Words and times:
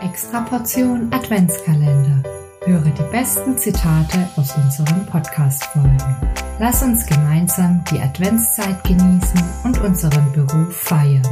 Extra 0.00 0.40
Portion 0.42 1.08
Adventskalender. 1.12 2.22
Höre 2.64 2.80
die 2.82 3.12
besten 3.12 3.56
Zitate 3.56 4.28
aus 4.36 4.56
unseren 4.56 5.06
Podcast-Folgen. 5.06 6.16
Lass 6.58 6.82
uns 6.82 7.06
gemeinsam 7.06 7.84
die 7.90 8.00
Adventszeit 8.00 8.82
genießen 8.84 9.40
und 9.64 9.80
unseren 9.82 10.32
Beruf 10.32 10.74
feiern. 10.74 11.22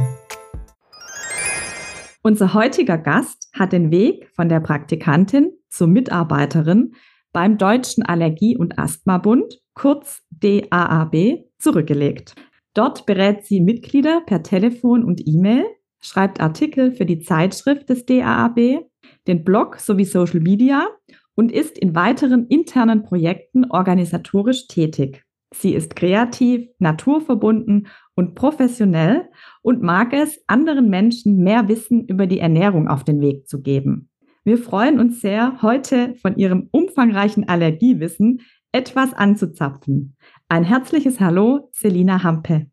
Unser 2.21 2.53
heutiger 2.53 2.97
Gast 2.97 3.49
hat 3.53 3.73
den 3.73 3.91
Weg 3.91 4.29
von 4.35 4.47
der 4.47 4.61
Praktikantin 4.61 5.51
zur 5.69 5.87
Mitarbeiterin 5.87 6.93
beim 7.33 7.57
Deutschen 7.57 8.03
Allergie- 8.03 8.57
und 8.57 8.79
Asthmabund, 8.79 9.61
kurz 9.73 10.21
DAAB, 10.29 11.45
zurückgelegt. 11.59 12.35
Dort 12.73 13.05
berät 13.05 13.45
sie 13.45 13.59
Mitglieder 13.59 14.21
per 14.25 14.41
Telefon 14.41 15.03
und 15.03 15.21
E-Mail 15.25 15.65
schreibt 16.03 16.39
Artikel 16.39 16.91
für 16.91 17.05
die 17.05 17.21
Zeitschrift 17.21 17.89
des 17.89 18.05
DAAB, 18.05 18.85
den 19.27 19.43
Blog 19.43 19.77
sowie 19.79 20.05
Social 20.05 20.41
Media 20.41 20.87
und 21.35 21.51
ist 21.51 21.77
in 21.77 21.95
weiteren 21.95 22.47
internen 22.47 23.03
Projekten 23.03 23.65
organisatorisch 23.71 24.67
tätig. 24.67 25.23
Sie 25.53 25.73
ist 25.73 25.95
kreativ, 25.95 26.67
naturverbunden 26.79 27.87
und 28.15 28.35
professionell 28.35 29.29
und 29.61 29.81
mag 29.81 30.13
es, 30.13 30.43
anderen 30.47 30.89
Menschen 30.89 31.37
mehr 31.37 31.67
Wissen 31.67 32.05
über 32.07 32.27
die 32.27 32.39
Ernährung 32.39 32.87
auf 32.87 33.03
den 33.03 33.21
Weg 33.21 33.47
zu 33.47 33.61
geben. 33.61 34.09
Wir 34.43 34.57
freuen 34.57 34.99
uns 34.99 35.21
sehr, 35.21 35.61
heute 35.61 36.15
von 36.15 36.35
ihrem 36.37 36.67
umfangreichen 36.71 37.47
Allergiewissen 37.47 38.41
etwas 38.71 39.13
anzuzapfen. 39.13 40.17
Ein 40.49 40.63
herzliches 40.63 41.19
Hallo, 41.19 41.69
Selina 41.71 42.23
Hampe. 42.23 42.72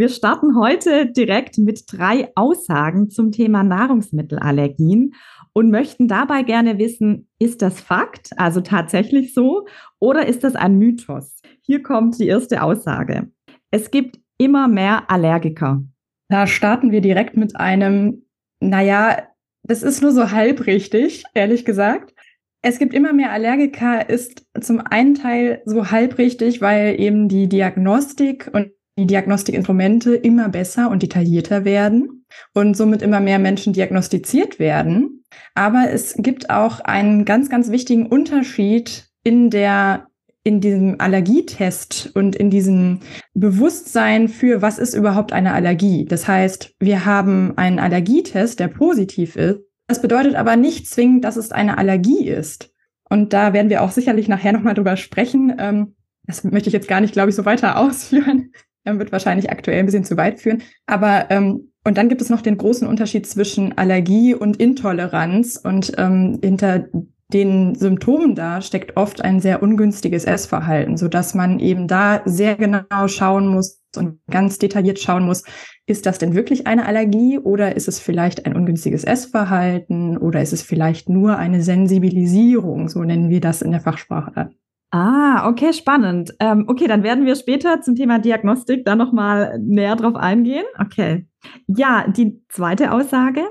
Wir 0.00 0.08
starten 0.08 0.58
heute 0.58 1.12
direkt 1.12 1.58
mit 1.58 1.82
drei 1.92 2.32
Aussagen 2.34 3.10
zum 3.10 3.32
Thema 3.32 3.62
Nahrungsmittelallergien 3.62 5.12
und 5.52 5.70
möchten 5.70 6.08
dabei 6.08 6.42
gerne 6.42 6.78
wissen, 6.78 7.28
ist 7.38 7.60
das 7.60 7.82
Fakt, 7.82 8.30
also 8.38 8.62
tatsächlich 8.62 9.34
so, 9.34 9.66
oder 9.98 10.26
ist 10.26 10.42
das 10.42 10.56
ein 10.56 10.78
Mythos? 10.78 11.42
Hier 11.60 11.82
kommt 11.82 12.18
die 12.18 12.28
erste 12.28 12.62
Aussage. 12.62 13.30
Es 13.70 13.90
gibt 13.90 14.18
immer 14.38 14.68
mehr 14.68 15.10
Allergiker. 15.10 15.82
Da 16.30 16.46
starten 16.46 16.92
wir 16.92 17.02
direkt 17.02 17.36
mit 17.36 17.56
einem, 17.56 18.24
naja, 18.58 19.18
das 19.64 19.82
ist 19.82 20.00
nur 20.00 20.12
so 20.12 20.30
halb 20.30 20.64
richtig, 20.64 21.24
ehrlich 21.34 21.66
gesagt. 21.66 22.14
Es 22.62 22.78
gibt 22.78 22.94
immer 22.94 23.12
mehr 23.12 23.32
Allergiker, 23.32 24.08
ist 24.08 24.46
zum 24.58 24.80
einen 24.80 25.14
Teil 25.14 25.60
so 25.66 25.90
halb 25.90 26.16
richtig, 26.16 26.62
weil 26.62 26.98
eben 26.98 27.28
die 27.28 27.50
Diagnostik 27.50 28.48
und 28.54 28.70
die 29.00 29.06
Diagnostikinstrumente 29.06 30.14
immer 30.14 30.50
besser 30.50 30.90
und 30.90 31.02
detaillierter 31.02 31.64
werden 31.64 32.26
und 32.52 32.76
somit 32.76 33.00
immer 33.00 33.20
mehr 33.20 33.38
Menschen 33.38 33.72
diagnostiziert 33.72 34.58
werden. 34.58 35.24
Aber 35.54 35.90
es 35.90 36.14
gibt 36.18 36.50
auch 36.50 36.80
einen 36.80 37.24
ganz, 37.24 37.48
ganz 37.48 37.70
wichtigen 37.70 38.06
Unterschied 38.06 39.08
in 39.24 39.50
der 39.50 40.06
in 40.42 40.60
diesem 40.62 40.96
Allergietest 40.98 42.12
und 42.14 42.34
in 42.34 42.48
diesem 42.48 43.00
Bewusstsein 43.34 44.28
für, 44.28 44.62
was 44.62 44.78
ist 44.78 44.94
überhaupt 44.94 45.34
eine 45.34 45.52
Allergie. 45.52 46.06
Das 46.06 46.26
heißt, 46.26 46.74
wir 46.78 47.04
haben 47.04 47.58
einen 47.58 47.78
Allergietest, 47.78 48.58
der 48.58 48.68
positiv 48.68 49.36
ist. 49.36 49.60
Das 49.86 50.00
bedeutet 50.00 50.36
aber 50.36 50.56
nicht 50.56 50.88
zwingend, 50.88 51.24
dass 51.24 51.36
es 51.36 51.52
eine 51.52 51.76
Allergie 51.76 52.26
ist. 52.26 52.72
Und 53.10 53.34
da 53.34 53.52
werden 53.52 53.68
wir 53.68 53.82
auch 53.82 53.90
sicherlich 53.90 54.28
nachher 54.28 54.52
nochmal 54.52 54.72
drüber 54.72 54.96
sprechen. 54.96 55.54
Ähm, 55.58 55.94
das 56.24 56.42
möchte 56.42 56.70
ich 56.70 56.74
jetzt 56.74 56.88
gar 56.88 57.02
nicht, 57.02 57.12
glaube 57.12 57.28
ich, 57.28 57.36
so 57.36 57.44
weiter 57.44 57.76
ausführen 57.78 58.52
wird 58.84 59.12
wahrscheinlich 59.12 59.50
aktuell 59.50 59.80
ein 59.80 59.86
bisschen 59.86 60.04
zu 60.04 60.16
weit 60.16 60.40
führen. 60.40 60.62
Aber 60.86 61.30
ähm, 61.30 61.70
und 61.84 61.96
dann 61.96 62.08
gibt 62.08 62.20
es 62.20 62.28
noch 62.28 62.42
den 62.42 62.58
großen 62.58 62.86
Unterschied 62.86 63.26
zwischen 63.26 63.76
Allergie 63.78 64.34
und 64.34 64.58
Intoleranz. 64.58 65.56
Und 65.62 65.92
ähm, 65.96 66.38
hinter 66.42 66.86
den 67.32 67.74
Symptomen 67.74 68.34
da 68.34 68.60
steckt 68.60 68.96
oft 68.96 69.22
ein 69.22 69.40
sehr 69.40 69.62
ungünstiges 69.62 70.24
Essverhalten, 70.24 70.96
so 70.96 71.08
dass 71.08 71.34
man 71.34 71.58
eben 71.60 71.86
da 71.86 72.22
sehr 72.24 72.56
genau 72.56 73.06
schauen 73.06 73.46
muss 73.46 73.80
und 73.96 74.20
ganz 74.28 74.58
detailliert 74.58 74.98
schauen 74.98 75.24
muss, 75.24 75.44
ist 75.86 76.06
das 76.06 76.18
denn 76.18 76.34
wirklich 76.34 76.66
eine 76.66 76.86
Allergie 76.86 77.38
oder 77.38 77.76
ist 77.76 77.88
es 77.88 77.98
vielleicht 77.98 78.46
ein 78.46 78.54
ungünstiges 78.54 79.04
Essverhalten 79.04 80.16
oder 80.16 80.42
ist 80.42 80.52
es 80.52 80.62
vielleicht 80.62 81.08
nur 81.08 81.38
eine 81.38 81.62
Sensibilisierung, 81.62 82.88
so 82.88 83.02
nennen 83.02 83.30
wir 83.30 83.40
das 83.40 83.62
in 83.62 83.70
der 83.70 83.80
Fachsprache. 83.80 84.50
Ah, 84.92 85.48
okay, 85.48 85.72
spannend. 85.72 86.34
Ähm, 86.40 86.64
okay, 86.66 86.88
dann 86.88 87.04
werden 87.04 87.24
wir 87.24 87.36
später 87.36 87.80
zum 87.80 87.94
Thema 87.94 88.18
Diagnostik 88.18 88.84
da 88.84 88.96
nochmal 88.96 89.58
näher 89.60 89.94
drauf 89.94 90.16
eingehen. 90.16 90.64
Okay. 90.78 91.28
Ja, 91.68 92.08
die 92.08 92.42
zweite 92.48 92.92
Aussage. 92.92 93.42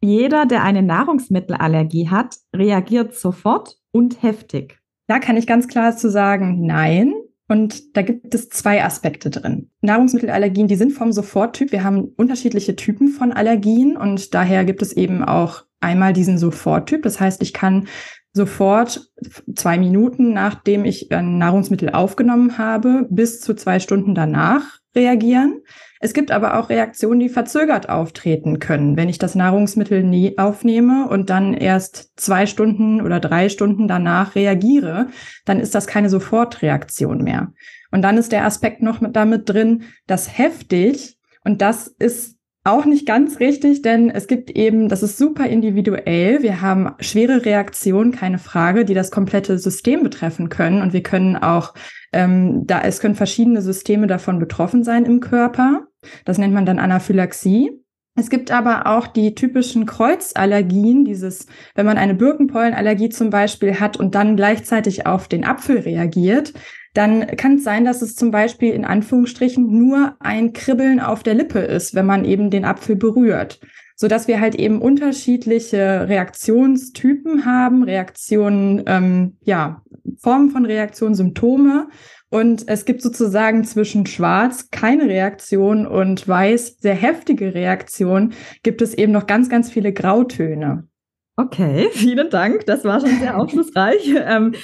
Jeder, 0.00 0.46
der 0.46 0.62
eine 0.62 0.82
Nahrungsmittelallergie 0.82 2.08
hat, 2.08 2.36
reagiert 2.54 3.14
sofort 3.14 3.76
und 3.92 4.22
heftig. 4.22 4.78
Da 5.06 5.18
kann 5.18 5.36
ich 5.36 5.46
ganz 5.46 5.68
klar 5.68 5.96
zu 5.96 6.10
sagen, 6.10 6.64
nein. 6.66 7.14
Und 7.48 7.96
da 7.96 8.02
gibt 8.02 8.34
es 8.34 8.48
zwei 8.48 8.82
Aspekte 8.84 9.30
drin. 9.30 9.70
Nahrungsmittelallergien, 9.80 10.66
die 10.66 10.74
sind 10.76 10.92
vom 10.92 11.12
Soforttyp. 11.12 11.70
Wir 11.72 11.84
haben 11.84 12.12
unterschiedliche 12.16 12.74
Typen 12.74 13.08
von 13.08 13.32
Allergien 13.32 13.96
und 13.96 14.34
daher 14.34 14.64
gibt 14.64 14.82
es 14.82 14.92
eben 14.92 15.22
auch 15.22 15.62
einmal 15.80 16.12
diesen 16.12 16.38
Soforttyp. 16.38 17.02
Das 17.02 17.20
heißt, 17.20 17.42
ich 17.42 17.52
kann 17.52 17.86
sofort 18.36 19.10
zwei 19.54 19.78
Minuten, 19.78 20.34
nachdem 20.34 20.84
ich 20.84 21.10
ein 21.10 21.38
Nahrungsmittel 21.38 21.90
aufgenommen 21.90 22.58
habe, 22.58 23.06
bis 23.10 23.40
zu 23.40 23.54
zwei 23.54 23.80
Stunden 23.80 24.14
danach 24.14 24.78
reagieren. 24.94 25.62
Es 26.00 26.12
gibt 26.12 26.30
aber 26.30 26.58
auch 26.58 26.68
Reaktionen, 26.68 27.18
die 27.18 27.30
verzögert 27.30 27.88
auftreten 27.88 28.58
können. 28.58 28.96
Wenn 28.96 29.08
ich 29.08 29.18
das 29.18 29.34
Nahrungsmittel 29.34 30.02
nie 30.02 30.36
aufnehme 30.36 31.08
und 31.08 31.30
dann 31.30 31.54
erst 31.54 32.12
zwei 32.16 32.46
Stunden 32.46 33.00
oder 33.00 33.18
drei 33.20 33.48
Stunden 33.48 33.88
danach 33.88 34.34
reagiere, 34.34 35.08
dann 35.46 35.58
ist 35.58 35.74
das 35.74 35.86
keine 35.86 36.10
Sofortreaktion 36.10 37.24
mehr. 37.24 37.52
Und 37.90 38.02
dann 38.02 38.18
ist 38.18 38.32
der 38.32 38.44
Aspekt 38.44 38.82
noch 38.82 39.00
mit 39.00 39.16
damit 39.16 39.48
drin, 39.48 39.84
dass 40.06 40.36
heftig, 40.36 41.16
und 41.44 41.62
das 41.62 41.88
ist 41.88 42.35
auch 42.66 42.84
nicht 42.84 43.06
ganz 43.06 43.40
richtig, 43.40 43.82
denn 43.82 44.10
es 44.10 44.26
gibt 44.26 44.50
eben, 44.50 44.88
das 44.88 45.02
ist 45.02 45.18
super 45.18 45.46
individuell. 45.46 46.42
Wir 46.42 46.60
haben 46.60 46.94
schwere 47.00 47.44
Reaktionen, 47.44 48.12
keine 48.12 48.38
Frage, 48.38 48.84
die 48.84 48.94
das 48.94 49.10
komplette 49.10 49.58
System 49.58 50.02
betreffen 50.02 50.48
können. 50.48 50.82
Und 50.82 50.92
wir 50.92 51.02
können 51.02 51.36
auch, 51.36 51.74
ähm, 52.12 52.66
da 52.66 52.80
es 52.82 53.00
können 53.00 53.14
verschiedene 53.14 53.62
Systeme 53.62 54.06
davon 54.06 54.38
betroffen 54.38 54.84
sein 54.84 55.04
im 55.04 55.20
Körper. 55.20 55.86
Das 56.24 56.38
nennt 56.38 56.54
man 56.54 56.66
dann 56.66 56.78
Anaphylaxie. 56.78 57.70
Es 58.18 58.30
gibt 58.30 58.50
aber 58.50 58.86
auch 58.86 59.06
die 59.06 59.34
typischen 59.34 59.84
Kreuzallergien, 59.84 61.04
dieses, 61.04 61.46
wenn 61.74 61.84
man 61.84 61.98
eine 61.98 62.14
Birkenpollenallergie 62.14 63.10
zum 63.10 63.28
Beispiel 63.28 63.78
hat 63.78 63.98
und 63.98 64.14
dann 64.14 64.36
gleichzeitig 64.36 65.06
auf 65.06 65.28
den 65.28 65.44
Apfel 65.44 65.80
reagiert, 65.80 66.54
dann 66.96 67.26
kann 67.36 67.56
es 67.56 67.64
sein, 67.64 67.84
dass 67.84 68.02
es 68.02 68.14
zum 68.14 68.30
Beispiel 68.30 68.72
in 68.72 68.84
Anführungsstrichen 68.84 69.66
nur 69.66 70.14
ein 70.20 70.52
Kribbeln 70.52 71.00
auf 71.00 71.22
der 71.22 71.34
Lippe 71.34 71.58
ist, 71.58 71.94
wenn 71.94 72.06
man 72.06 72.24
eben 72.24 72.50
den 72.50 72.64
Apfel 72.64 72.96
berührt. 72.96 73.60
So 73.98 74.08
dass 74.08 74.28
wir 74.28 74.40
halt 74.40 74.54
eben 74.54 74.82
unterschiedliche 74.82 76.06
Reaktionstypen 76.08 77.46
haben, 77.46 77.82
Reaktionen, 77.82 78.82
ähm, 78.86 79.36
ja, 79.42 79.82
Formen 80.18 80.50
von 80.50 80.66
Reaktionen, 80.66 81.14
Symptome. 81.14 81.88
Und 82.28 82.68
es 82.68 82.84
gibt 82.84 83.02
sozusagen 83.02 83.64
zwischen 83.64 84.04
Schwarz 84.04 84.70
keine 84.70 85.04
Reaktion 85.04 85.86
und 85.86 86.26
Weiß 86.26 86.76
sehr 86.80 86.94
heftige 86.94 87.54
Reaktion, 87.54 88.34
gibt 88.62 88.82
es 88.82 88.92
eben 88.92 89.12
noch 89.12 89.26
ganz, 89.26 89.48
ganz 89.48 89.70
viele 89.70 89.92
Grautöne. 89.92 90.86
Okay, 91.38 91.88
vielen 91.92 92.30
Dank. 92.30 92.64
Das 92.66 92.84
war 92.84 93.00
schon 93.00 93.18
sehr 93.18 93.38
aufschlussreich. 93.38 94.14
Ähm, 94.28 94.54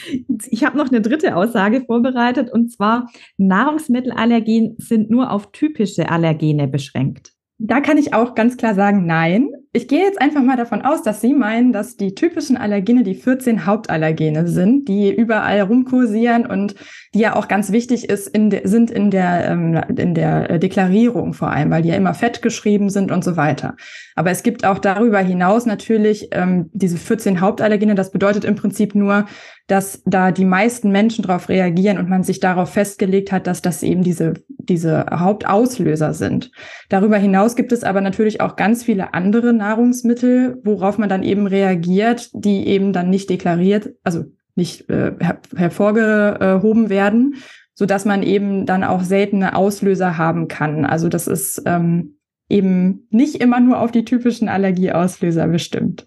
ich 0.50 0.64
habe 0.64 0.76
noch 0.76 0.88
eine 0.88 1.00
dritte 1.00 1.36
Aussage 1.36 1.82
vorbereitet 1.82 2.50
und 2.50 2.72
zwar 2.72 3.08
Nahrungsmittelallergien 3.36 4.74
sind 4.78 5.10
nur 5.10 5.30
auf 5.30 5.52
typische 5.52 6.08
Allergene 6.10 6.66
beschränkt. 6.66 7.32
Da 7.58 7.80
kann 7.80 7.98
ich 7.98 8.12
auch 8.12 8.34
ganz 8.34 8.56
klar 8.56 8.74
sagen, 8.74 9.06
nein. 9.06 9.50
Ich 9.74 9.88
gehe 9.88 10.00
jetzt 10.00 10.20
einfach 10.20 10.42
mal 10.42 10.58
davon 10.58 10.82
aus, 10.82 11.02
dass 11.02 11.22
Sie 11.22 11.32
meinen, 11.32 11.72
dass 11.72 11.96
die 11.96 12.14
typischen 12.14 12.58
Allergene 12.58 13.04
die 13.04 13.14
14 13.14 13.64
Hauptallergene 13.64 14.46
sind, 14.46 14.86
die 14.86 15.10
überall 15.10 15.62
rumkursieren 15.62 16.44
und 16.44 16.74
die 17.14 17.20
ja 17.20 17.36
auch 17.36 17.48
ganz 17.48 17.72
wichtig 17.72 18.10
ist 18.10 18.28
in 18.28 18.50
de, 18.50 18.66
sind 18.66 18.90
in 18.90 19.10
der, 19.10 19.46
ähm, 19.46 19.80
in 19.96 20.14
der 20.14 20.50
äh, 20.50 20.58
Deklarierung 20.58 21.32
vor 21.32 21.50
allem, 21.50 21.70
weil 21.70 21.80
die 21.80 21.88
ja 21.88 21.94
immer 21.94 22.12
fett 22.12 22.42
geschrieben 22.42 22.90
sind 22.90 23.10
und 23.10 23.24
so 23.24 23.38
weiter. 23.38 23.76
Aber 24.14 24.30
es 24.30 24.42
gibt 24.42 24.66
auch 24.66 24.78
darüber 24.78 25.20
hinaus 25.20 25.64
natürlich 25.64 26.28
ähm, 26.32 26.68
diese 26.74 26.98
14 26.98 27.40
Hauptallergene. 27.40 27.94
Das 27.94 28.12
bedeutet 28.12 28.44
im 28.44 28.56
Prinzip 28.56 28.94
nur, 28.94 29.24
dass 29.66 30.02
da 30.04 30.32
die 30.32 30.44
meisten 30.44 30.90
Menschen 30.90 31.22
darauf 31.22 31.48
reagieren 31.48 31.98
und 31.98 32.08
man 32.08 32.22
sich 32.22 32.40
darauf 32.40 32.70
festgelegt 32.70 33.32
hat, 33.32 33.46
dass 33.46 33.62
das 33.62 33.82
eben 33.82 34.02
diese, 34.02 34.34
diese 34.48 35.06
Hauptauslöser 35.10 36.14
sind. 36.14 36.50
Darüber 36.88 37.16
hinaus 37.16 37.56
gibt 37.56 37.72
es 37.72 37.84
aber 37.84 38.00
natürlich 38.00 38.40
auch 38.40 38.56
ganz 38.56 38.82
viele 38.82 39.14
andere 39.14 39.52
Nahrungsmittel, 39.52 40.60
worauf 40.64 40.98
man 40.98 41.08
dann 41.08 41.22
eben 41.22 41.46
reagiert, 41.46 42.30
die 42.34 42.66
eben 42.66 42.92
dann 42.92 43.10
nicht 43.10 43.30
deklariert, 43.30 43.94
also 44.02 44.24
nicht 44.54 44.90
äh, 44.90 45.12
her 45.18 45.40
hervorgehoben 45.56 46.90
werden, 46.90 47.36
so 47.74 47.86
dass 47.86 48.04
man 48.04 48.22
eben 48.22 48.66
dann 48.66 48.84
auch 48.84 49.02
seltene 49.02 49.56
Auslöser 49.56 50.18
haben 50.18 50.48
kann. 50.48 50.84
Also 50.84 51.08
das 51.08 51.26
ist 51.26 51.62
ähm, 51.64 52.18
eben 52.48 53.06
nicht 53.10 53.36
immer 53.36 53.60
nur 53.60 53.80
auf 53.80 53.92
die 53.92 54.04
typischen 54.04 54.48
Allergieauslöser 54.48 55.48
bestimmt. 55.48 56.06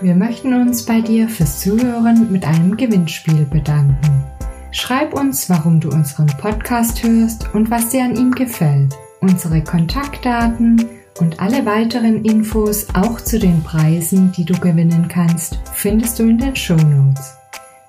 Wir 0.00 0.14
möchten 0.14 0.54
uns 0.54 0.84
bei 0.84 1.00
dir 1.00 1.28
fürs 1.28 1.58
Zuhören 1.58 2.30
mit 2.30 2.44
einem 2.44 2.76
Gewinnspiel 2.76 3.46
bedanken. 3.46 4.24
Schreib 4.70 5.12
uns, 5.12 5.50
warum 5.50 5.80
du 5.80 5.88
unseren 5.88 6.28
Podcast 6.28 7.02
hörst 7.02 7.52
und 7.52 7.68
was 7.68 7.88
dir 7.88 8.04
an 8.04 8.14
ihm 8.14 8.30
gefällt. 8.30 8.94
Unsere 9.20 9.64
Kontaktdaten 9.64 10.84
und 11.18 11.40
alle 11.40 11.66
weiteren 11.66 12.24
Infos 12.24 12.86
auch 12.94 13.20
zu 13.20 13.40
den 13.40 13.60
Preisen, 13.64 14.30
die 14.30 14.44
du 14.44 14.54
gewinnen 14.60 15.08
kannst, 15.08 15.58
findest 15.72 16.20
du 16.20 16.24
in 16.24 16.38
den 16.38 16.54
Show 16.54 16.76
Notes. 16.76 17.34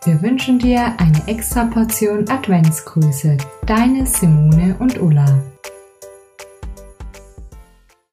Wir 0.04 0.20
wünschen 0.24 0.58
dir 0.58 0.94
eine 0.98 1.28
extra 1.28 1.66
Portion 1.66 2.28
Adventsgrüße. 2.28 3.38
Deine 3.68 4.08
Simone 4.08 4.76
und 4.80 5.00
Ulla. 5.00 5.44